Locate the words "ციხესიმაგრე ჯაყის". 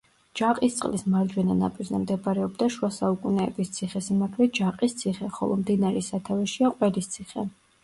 3.77-4.99